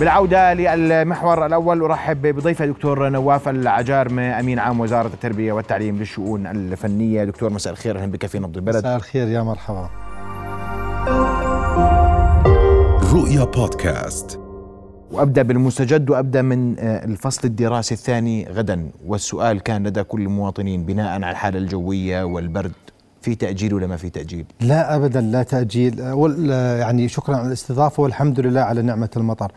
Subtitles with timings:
[0.00, 7.24] بالعودة للمحور الأول أرحب بضيفة دكتور نواف العجارمة أمين عام وزارة التربية والتعليم للشؤون الفنية.
[7.24, 8.76] دكتور مساء الخير أهلا بك في نبض البلد.
[8.76, 9.90] مساء الخير يا مرحبا.
[13.14, 14.40] رؤيا بودكاست.
[15.12, 18.90] وأبدأ بالمستجد وأبدأ من آه، الفصل الدراسي الثاني غدا.
[19.06, 22.72] والسؤال كان لدى كل المواطنين بناء على الحالة الجوية والبرد
[23.24, 26.00] في تأجيل ولا ما في تأجيل؟ لا ابدا لا تأجيل.
[26.00, 29.52] آه، آه، يعني شكرا على الاستضافة والحمد لله على نعمة المطر.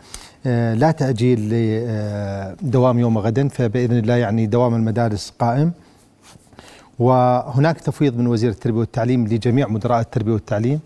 [0.46, 5.72] آه، لا تأجيل لدوام يوم غدا فبإذن الله يعني دوام المدارس قائم.
[6.98, 10.80] وهناك تفويض من وزير التربية والتعليم لجميع مدراء التربية والتعليم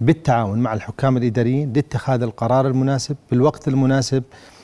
[0.00, 4.55] بالتعاون مع الحكام الإداريين لاتخاذ القرار المناسب بالوقت المناسب آه، آه،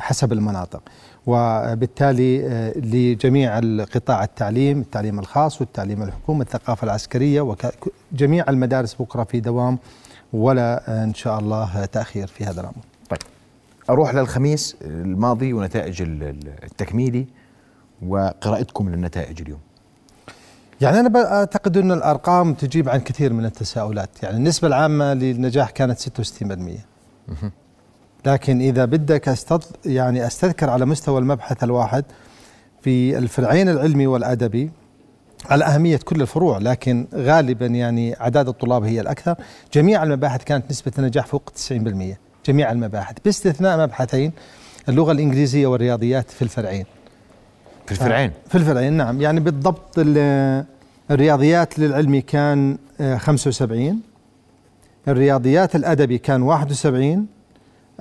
[0.00, 0.82] حسب المناطق.
[1.26, 7.40] وبالتالي آه، لجميع القطاع التعليم التعليم الخاص والتعليم الحكومي الثقافة العسكرية
[8.12, 9.78] وجميع المدارس بكرة في دوام
[10.32, 12.82] ولا آه، إن شاء الله تأخير في هذا الأمر.
[13.10, 13.18] طيب.
[13.90, 17.26] أروح للخميس الماضي ونتائج ال- ال- التكميلي.
[18.06, 19.60] وقراءتكم للنتائج اليوم؟
[20.80, 24.22] يعني أنا أعتقد أن الأرقام تجيب عن كثير من التساؤلات.
[24.22, 26.84] يعني النسبة العامة للنجاح كانت 66%
[28.26, 32.04] لكن إذا بدك أستض يعني أستذكر على مستوى المبحث الواحد
[32.82, 34.70] في الفرعين العلمي والأدبي
[35.50, 39.34] على أهمية كل الفروع لكن غالبا يعني أعداد الطلاب هي الأكثر.
[39.72, 42.16] جميع المباحث كانت نسبة النجاح فوق 90%
[42.46, 44.32] جميع المباحث باستثناء مبحثين
[44.88, 46.84] اللغة الإنجليزية والرياضيات في الفرعين.
[47.86, 49.20] في الفرعين؟ في الفرعين نعم.
[49.20, 50.64] يعني بالضبط ال-
[51.10, 54.00] الرياضيات للعلمي كان آه، 75
[55.08, 57.26] الرياضيات الأدبي كان 71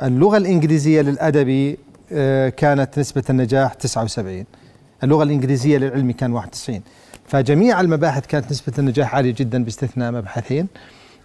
[0.04, 1.78] اللغة الإنجليزية للأدبي
[2.12, 4.46] آه، كانت نسبة النجاح 79
[5.04, 6.82] اللغة الإنجليزية للعلمي كان 91
[7.26, 10.68] فجميع المباحث كانت نسبة النجاح عالية جدا باستثناء مبحثين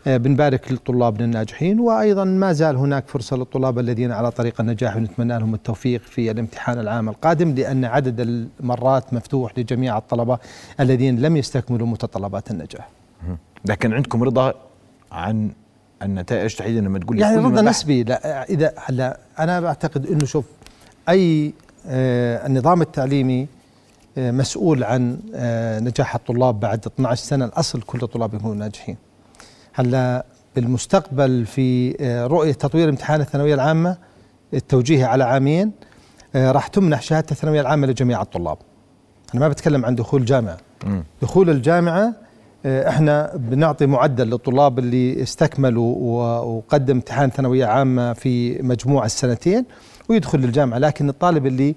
[0.07, 5.39] آه، بنبارك للطلاب الناجحين وأيضا ما زال هناك فرصة للطلاب الذين على طريق النجاح ونتمنى
[5.39, 8.21] لهم التوفيق في الامتحان العام القادم لأن عدد
[8.61, 10.39] المرات مفتوح لجميع الطلبة
[10.81, 12.89] الذين لم يستكملوا متطلبات النجاح.
[13.65, 14.55] لكن عندكم رضا
[15.13, 15.51] عن
[16.03, 20.45] النتائج تحديدا لما تقول يعني رضا المباحث- نسبي لا إذا هلا أنا بعتقد إنه شوف
[21.09, 21.53] أي
[21.87, 23.47] آه النظام التعليمي
[24.19, 28.97] آه مسؤول عن آه نجاح الطلاب بعد 12 سنة الأصل كل الطلاب يكونوا ناجحين.
[29.73, 30.25] هلا
[30.57, 33.97] بالمستقبل في آه رؤية تطوير امتحان الثانوية العامة
[34.55, 35.73] التوجيهي على عامين
[36.35, 38.59] آه راح تمنح شهادة الثانوية العامة لجميع الطلاب.
[39.35, 40.57] أنا ما بتكلم عن دخول جامعة.
[41.23, 42.15] دخول الجامعة آه،
[42.67, 45.97] إحنا بنعطي معدل للطلاب اللي استكملوا
[46.41, 49.65] وقدم امتحان ثانوية عامة في مجموع السنتين
[50.09, 51.75] ويدخل الجامعة لكن الطالب اللي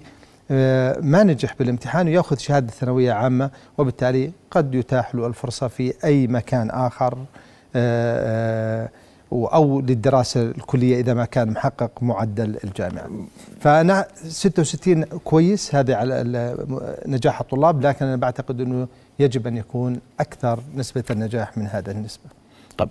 [0.50, 6.26] آه، ما نجح بالامتحان وياخذ شهادة ثانوية عامة وبالتالي قد يتاح له الفرصة في أي
[6.26, 7.18] مكان آخر
[7.76, 8.88] آه، آه،
[9.32, 13.10] أو للدراسة الكلية إذا ما كان محقق معدل الجامعة.
[13.60, 16.56] فأنا 66 كويس هذا على
[17.06, 18.88] نجاح الطلاب لكن أنا بعتقد أنه
[19.18, 22.24] يجب أن يكون أكثر نسبة النجاح من هذا النسبة.
[22.78, 22.88] طب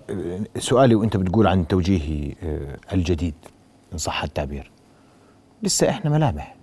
[0.58, 3.34] سؤالي وأنت بتقول عن توجيهي آه، الجديد
[3.92, 4.70] إن صح التعبير.
[5.62, 6.56] لسه إحنا ملامح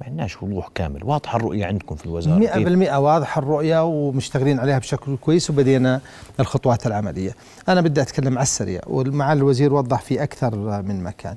[0.00, 1.04] ما عندناش وضوح كامل.
[1.04, 2.38] واضحة الرؤية عندكم في الوزارة.
[2.38, 6.00] مئة كيف؟ بالمئة واضحة الرؤية ومشتغلين عليها بشكل كويس وبدينا
[6.40, 7.34] الخطوات العملية.
[7.68, 11.36] أنا بدي أتكلم على السريع ومعالي الوزير وضح في أكثر من مكان.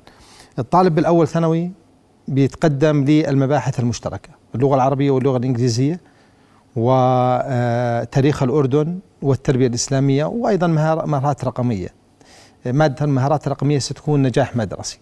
[0.58, 1.70] الطالب بالأول ثانوي
[2.28, 6.00] بيتقدم للمباحث المشتركة اللغة العربية واللغة الإنجليزية.
[6.76, 11.88] وتاريخ الأردن والتربية الإسلامية وأيضا مهار- مهارات رقمية.
[12.66, 14.98] مادة المهارات الرقمية ستكون نجاح مدرسي.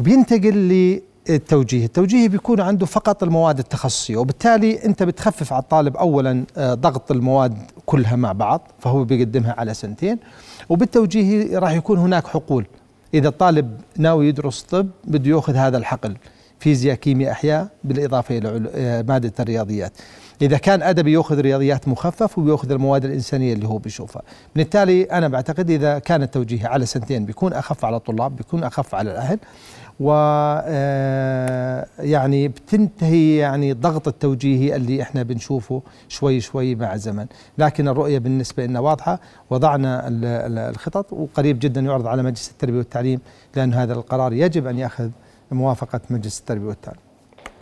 [0.00, 0.54] وبينتقل
[1.28, 1.84] للتوجيه.
[1.84, 7.58] التوجيه بيكون عنده فقط المواد التخصصية وبالتالي أنت بتخفف على الطالب أولا آه، ضغط المواد
[7.86, 10.18] كلها مع بعض فهو بيقدمها على سنتين.
[10.68, 12.66] وبالتوجيه راح يكون هناك حقول.
[13.14, 16.16] إذا الطالب ناوي يدرس طب بده يأخذ هذا الحقل.
[16.58, 19.92] فيزياء كيمياء أحياء بالإضافة إلى عل- آه، مادة الرياضيات.
[20.42, 24.22] إذا كان أدبي يأخذ رياضيات مخفف وبيأخذ المواد الإنسانية اللي هو بيشوفها.
[24.56, 29.10] بالتالي أنا بعتقد إذا كان التوجيه على سنتين بيكون أخف على الطلاب بيكون أخف على
[29.10, 29.38] الأهل
[30.00, 37.26] و آه، يعني بتنتهي يعني الضغط التوجيهي اللي إحنا بنشوفه شوي شوي مع الزمن.
[37.58, 39.20] لكن الرؤية بالنسبة لنا واضحة
[39.50, 43.20] وضعنا ال- ال- الخطط وقريب جدا يعرض على مجلس التربية والتعليم
[43.56, 45.10] لأن هذا القرار يجب أن يأخذ
[45.50, 47.00] موافقة مجلس التربية والتعليم.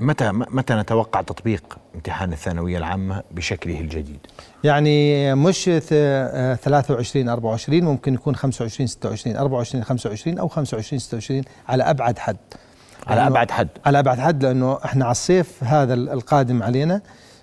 [0.00, 4.18] متى متى نتوقع تطبيق امتحان الثانوية العامة بشكله الجديد؟
[4.64, 11.42] يعني مش ث- آه، 23 24 ممكن يكون 25 26 24 25 أو 25 26
[11.68, 12.36] على أبعد حد.
[13.06, 13.68] على أبعد حد.
[13.86, 17.00] على أبعد حد لأنه إحنا على الصيف هذا ال- القادم علينا.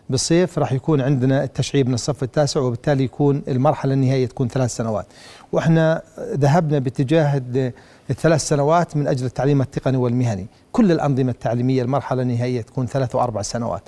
[0.09, 5.05] بالصيف راح يكون عندنا التشعيب من الصف التاسع وبالتالي يكون المرحلة النهائية تكون ثلاث سنوات.
[5.51, 6.01] وإحنا
[6.33, 7.41] ذهبنا باتجاه
[8.13, 10.47] الثلاث سنوات من أجل التعليم التقني والمهني.
[10.71, 13.83] كل الأنظمة التعليمية المرحلة النهائية تكون ثلاث واربع سنوات.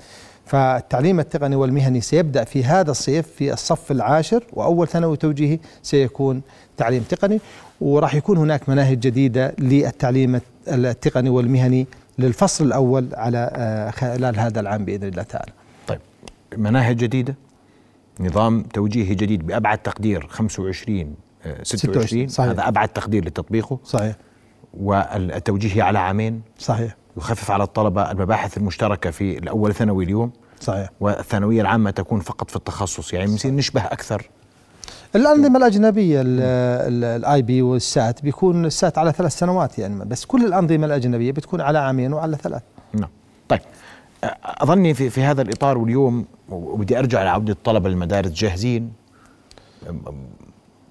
[0.46, 6.42] فالتعليم التقني والمهني سيبدأ في هذا الصيف في الصف العاشر وأول ثانوي توجيهي سيكون
[6.76, 7.40] تعليم تقني
[7.80, 11.86] وراح يكون هناك مناهج جديدة للتعليم التقني والمهني
[12.18, 15.52] للفصل الأول على آه، خلال هذا العام بإذن الله تعالى.
[15.86, 16.00] طيب
[16.56, 17.34] مناهج جديدة؟
[18.20, 21.25] نظام توجيهي جديد بأبعد تقدير 25 آه،
[21.62, 22.50] 26 صحيح.
[22.50, 23.78] هذا أبعد تقدير لتطبيقه.
[23.84, 24.16] صحيح.
[24.74, 26.42] والتوجيهي على عامين.
[26.58, 26.96] صحيح.
[27.16, 30.32] يخفف على الطلبة المباحث المشتركة في الأول ثانوي اليوم.
[30.60, 30.90] صحيح.
[31.00, 33.12] والثانوية العامة تكون فقط في التخصص.
[33.12, 34.30] يعني بنصير نشبه أكثر.
[35.16, 41.32] الأنظمة الأجنبية الاي بي والسات بيكون السات على ثلاث سنوات يعني بس كل الأنظمة الأجنبية
[41.32, 42.62] بتكون على عامين وعلى ثلاث.
[42.92, 43.08] نعم.
[43.48, 43.60] طيب.
[43.60, 48.92] أ- أظني في في هذا الإطار واليوم وبدي أرجع لعودة الطلبه للمدارس جاهزين.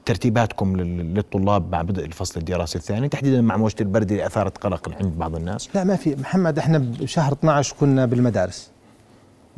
[0.05, 4.89] ترتيباتكم لل- للطلاب مع بدء الفصل الدراسي الثاني تحديدا مع موجة البرد اللي أثارت قلق
[5.01, 5.69] عند بعض الناس.
[5.75, 6.15] لا ما في.
[6.15, 8.69] محمد إحنا بشهر 12 كنا بالمدارس.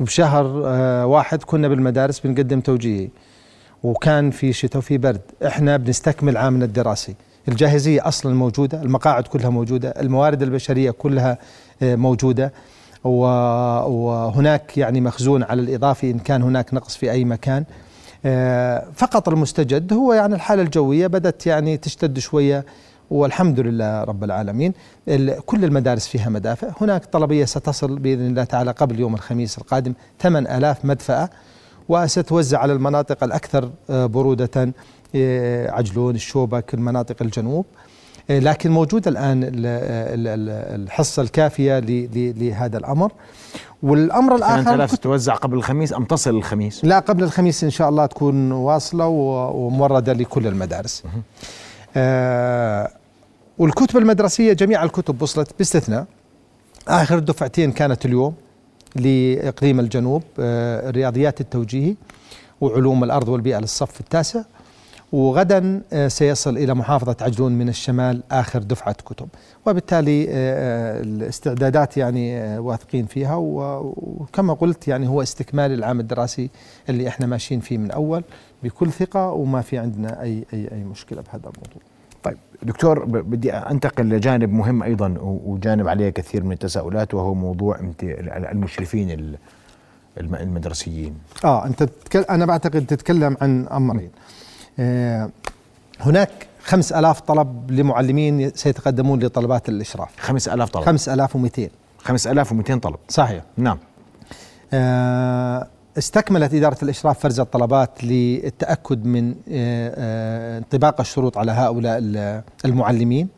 [0.00, 3.08] وبشهر آه واحد كنا بالمدارس بنقدم توجيهي
[3.82, 5.20] وكان في شتاء وفي برد.
[5.46, 7.14] إحنا بنستكمل عامنا الدراسي.
[7.48, 11.38] الجاهزية أصلا موجودة المقاعد كلها موجودة الموارد البشرية كلها
[11.82, 12.52] آه، موجودة
[13.04, 17.64] وهناك يعني مخزون على الإضافي إن كان هناك نقص في أي مكان.
[18.94, 22.64] فقط المستجد هو يعني الحالة الجوية بدأت يعني تشتد شوية
[23.10, 24.72] والحمد لله رب العالمين.
[25.08, 26.68] ال- كل المدارس فيها مدافع.
[26.80, 31.30] هناك طلبية ستصل بإذن الله تعالى قبل يوم الخميس القادم 8000 مدفأة
[31.88, 34.72] وستوزع على المناطق الأكثر آه، برودة
[35.14, 37.66] آه، عجلون الشوبك المناطق الجنوب.
[38.30, 43.12] آه، لكن موجود الآن ال- ال- ال- الحصة الكافية لهذا الأمر.
[43.82, 48.06] والأمر الآخر 8000 تتوزع قبل الخميس أم تصل الخميس؟ لا قبل الخميس إن شاء الله
[48.06, 51.02] تكون واصلة وموردة لكل المدارس.
[51.96, 52.90] آه
[53.58, 56.06] والكتب المدرسية جميع الكتب وصلت باستثناء.
[56.88, 58.34] آخر دفعتين كانت اليوم
[58.96, 61.94] لإقليم الجنوب آه الرياضيات التوجيهي
[62.60, 64.42] وعلوم الأرض والبيئة للصف التاسع.
[65.12, 69.28] وغدا آه، سيصل إلى محافظة عجلون من الشمال آخر دفعة كتب
[69.66, 76.50] وبالتالي آه، آه، الاستعدادات يعني واثقين فيها وكما قلت يعني هو استكمال العام الدراسي
[76.88, 78.22] اللي إحنا ماشيين فيه من أول
[78.62, 81.82] بكل ثقة وما في عندنا أي أي أي مشكلة بهذا الموضوع.
[82.22, 87.80] طيب دكتور بدي أنتقل لجانب مهم أيضا وجانب عليه كثير من التساؤلات وهو موضوع
[88.28, 89.36] المشرفين ال-
[90.20, 91.14] الم- المدرسيين
[91.44, 94.10] آه أنت تتكلم أنا بعتقد تتكلم عن أمرين.
[94.78, 95.30] آه
[96.00, 96.30] هناك
[96.62, 100.08] 5000 طلب لمعلمين سيتقدمون لطلبات الإشراف.
[100.18, 100.84] 5000 طلب.
[100.84, 102.96] 5200 5200 طلب.
[103.08, 103.42] صحيح.
[103.56, 103.78] نعم.
[104.72, 105.66] آه،
[105.98, 113.28] استكملت إدارة الإشراف فرز الطلبات للتأكد من آه، انطباق الشروط على هؤلاء ال- المعلمين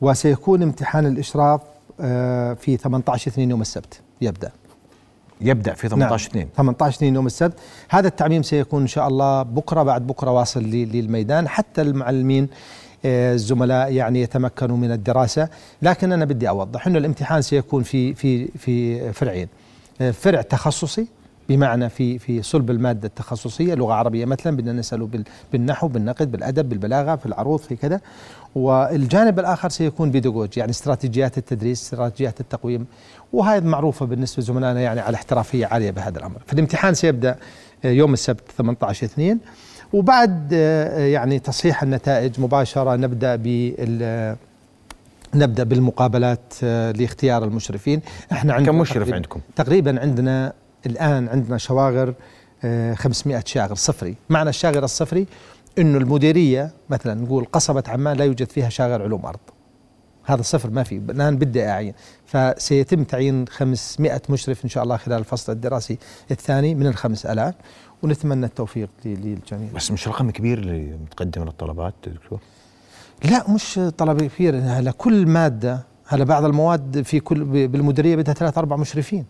[0.00, 1.60] وسيكون امتحان الإشراف
[2.60, 4.00] في 18 اثنين يوم السبت.
[4.20, 4.50] يبدأ.
[5.42, 7.14] يبدأ في 18 2 18 اثنين.
[7.14, 7.54] يوم السبت.
[7.88, 11.48] هذا التعميم سيكون إن شاء الله بكرة بعد بكرة واصل للميدان.
[11.48, 12.48] حتى المعلمين
[13.04, 15.48] آه، الزملاء يعني يتمكنوا من الدراسة.
[15.82, 19.48] لكن أنا بدي أوضح أنه الامتحان سيكون في في في فرعين.
[20.00, 21.06] آه، فرع تخصصي
[21.48, 26.68] بمعنى في في صلب المادة التخصصية لغة عربية مثلا بدنا نسأله بال- بالنحو بالنقد بالأدب
[26.68, 28.00] بالبلاغة في العروض في كذا.
[28.54, 32.86] والجانب الآخر سيكون بيداغوجي يعني استراتيجيات التدريس استراتيجيات التقويم.
[33.32, 36.36] وهذه معروفة بالنسبة لزملائنا يعني على احترافية عالية بهذا الأمر.
[36.46, 37.36] فالامتحان سيبدأ
[37.84, 39.38] آه، يوم السبت 18 2
[39.92, 44.36] وبعد آه، يعني تصحيح النتائج مباشرة نبدأ بال
[45.34, 48.00] نبدأ بالمقابلات آه، لاختيار المشرفين.
[48.32, 50.52] إحنا عندنا كم مشرف تقريباً- عندكم؟ تقريبا عندنا
[50.86, 52.14] الآن عندنا شواغر
[52.64, 54.14] آه، 500 شاغر صفري.
[54.30, 55.26] معنى الشاغر الصفري
[55.78, 59.40] إنه المديرية مثلا نقول قصبه عمان لا يوجد فيها شاغر علوم أرض.
[60.24, 61.94] هذا صفر ما في الآن بدي أعين.
[62.26, 65.98] فسيتم تعيين 500 مشرف إن شاء الله خلال الفصل الدراسي
[66.30, 67.54] الثاني من ال 5000
[68.02, 69.72] ونتمنى التوفيق للجميع.
[69.74, 72.40] بس مش رقم كبير اللي متقدم للطلبات دكتور؟
[73.24, 74.56] لا مش طلب كبير.
[74.56, 79.24] هلا كل مادة هلا بعض المواد في كل بالمديرية بدها ثلاث أربع مشرفين.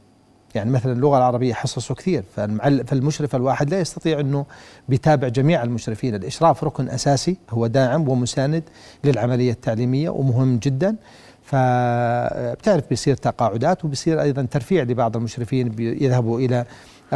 [0.54, 4.46] يعني مثلا اللغة العربية حصصه كثير فالمشرف الواحد لا يستطيع إنه
[4.88, 6.14] بيتابع جميع المشرفين.
[6.14, 8.62] الإشراف ركن أساسي هو داعم ومساند
[9.04, 10.96] للعملية التعليمية ومهم جدا.
[11.44, 16.64] فبتعرف بيصير تقاعدات وبيصير أيضا ترفيع لبعض المشرفين بيذهبوا إلى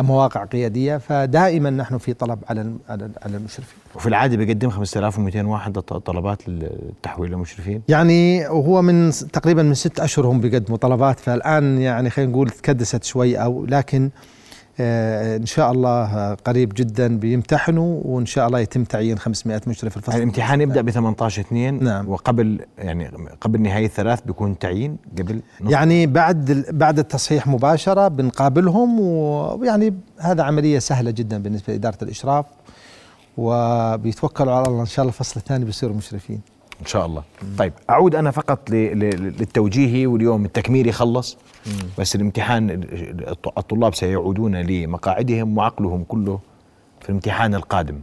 [0.02, 3.78] مواقع قيادية فدائما نحن في طلب على على المشرفين.
[3.94, 10.00] وفي العادة بيقدم 5200 واحد لط- طلبات للتحويل للمشرفين؟ يعني وهو من تقريبا من ست
[10.00, 14.10] أشهر هم بيقدموا طلبات فالآن يعني خلينا نقول تكدست شوي أو لكن آه،
[14.80, 20.16] إن شاء الله آه، قريب جدا بيمتحنوا وإن شاء الله يتم تعيين 500 مشرف الفصل.
[20.16, 22.08] الامتحان يبدأ ب 18 2 نعم.
[22.08, 29.00] وقبل يعني قبل نهاية ثلاث بيكون تعيين قبل نص يعني بعد بعد التصحيح مباشرة بنقابلهم
[29.00, 32.46] ويعني هذا عملية سهلة جدا بالنسبة لإدارة الإشراف
[33.36, 34.80] وبيتوكلوا على الله.
[34.80, 36.40] إن شاء الله الفصل الثاني بيصيروا مشرفين.
[36.80, 37.22] إن شاء الله
[37.58, 41.36] طيب أعود أنا فقط للتوجيهي واليوم التكميلي خلص
[41.98, 42.70] بس الامتحان
[43.28, 46.38] الط- الطلاب سيعودون لمقاعدهم وعقلهم كله
[47.00, 48.00] في الامتحان القادم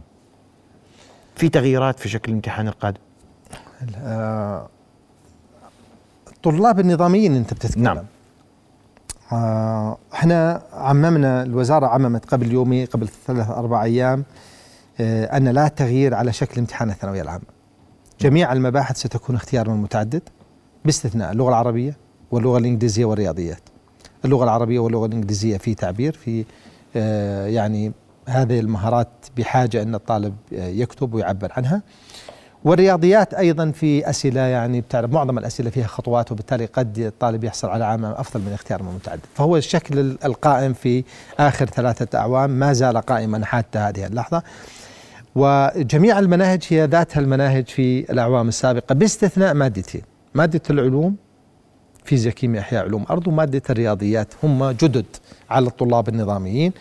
[1.36, 3.00] في تغييرات في شكل الامتحان القادم
[3.98, 4.68] آه،
[6.32, 7.98] الطلاب النظاميين أنت بتتكلم نعم.
[9.32, 14.24] آه، إحنا عممنا الوزارة عممت قبل يومي قبل ثلاث أربع أيام
[15.00, 17.53] آه، أن لا تغيير على شكل امتحان الثانوية العامة.
[18.24, 20.22] جميع المباحث ستكون اختيار من متعدد
[20.84, 21.96] باستثناء اللغة العربية
[22.30, 23.60] واللغة الإنجليزية والرياضيات.
[24.24, 26.44] اللغة العربية واللغة الإنجليزية في تعبير في
[26.96, 27.92] آه، يعني
[28.28, 31.82] هذه المهارات بحاجة أن الطالب آه، يكتب ويعبر عنها.
[32.64, 37.84] والرياضيات أيضا في أسئلة يعني بتعرف معظم الأسئلة فيها خطوات وبالتالي قد الطالب يحصل على
[37.84, 41.04] عامه أفضل من اختيار من متعدد، فهو الشكل ال- القائم في
[41.38, 44.42] آخر ثلاثة أعوام ما زال قائما حتى هذه اللحظة.
[45.34, 50.02] وجميع المناهج هي ذاتها المناهج في الأعوام السابقة باستثناء مادتين،
[50.34, 51.16] مادة العلوم
[52.04, 54.34] فيزياء كيمياء أحياء علوم أرض ومادة الرياضيات.
[54.42, 55.06] هم جدد
[55.50, 56.72] على الطلاب النظاميين.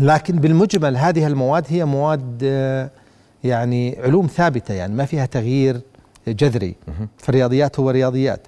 [0.00, 2.90] لكن بالمجمل هذه المواد هي مواد آه،
[3.44, 5.80] يعني علوم ثابتة يعني ما فيها تغيير
[6.28, 6.74] جذري.
[7.18, 8.46] فالرياضيات هو رياضيات.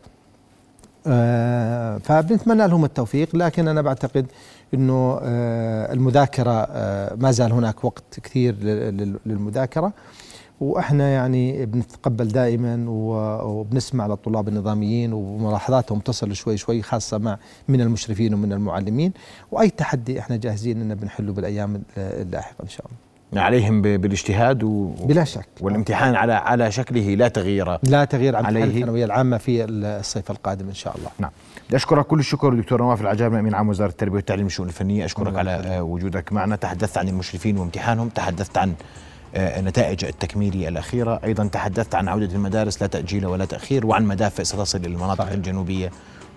[1.07, 4.27] آه، فبنتمنى لهم التوفيق لكن أنا بعتقد
[4.75, 9.93] إنه آه، المذاكرة آه، ما زال هناك وقت كثير لل- لل- للمذاكرة.
[10.61, 17.39] وإحنا يعني بنتقبل دائما وبنسمع للطلاب النظاميين وملاحظاتهم تصل شوي شوي خاصة مع
[17.69, 19.13] من المشرفين ومن المعلمين.
[19.53, 23.43] وأي تحدي إحنا جاهزين ان بنحله بالأيام اللاحقة إن شاء الله.
[23.43, 24.91] عليهم بالاجتهاد و...
[25.05, 25.47] بلا شك.
[25.61, 30.75] والامتحان على على شكله لا تغيير لا تغيير عن الثانوية العامة في الصيف القادم إن
[30.75, 31.09] شاء الله.
[31.19, 31.31] نعم.
[31.69, 35.37] بدي أشكرك كل الشكر دكتور نواف العجاب أمين عام وزارة التربية والتعليم والشؤون الفنية أشكرك
[35.39, 35.51] على.
[35.51, 38.75] آه، وجودك معنا تحدثت عن المشرفين وامتحانهم تحدثت عن
[39.35, 44.43] آه، نتائج التكميلي الأخيرة أيضا تحدثت عن عودة المدارس لا تأجيل ولا تأخير وعن مدافع
[44.43, 45.33] ستصل إلى المناطق صحيح.
[45.33, 45.91] الجنوبية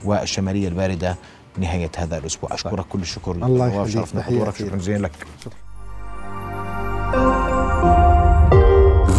[0.05, 1.15] والشمالية الباردة
[1.57, 3.89] نهاية هذا الأسبوع أشكرك كل الشكر الله يخليك.
[3.93, 4.55] شرفنا حضورك.
[4.55, 5.11] شكرا جزيلا لك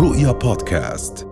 [0.00, 1.27] رؤيا بودكاست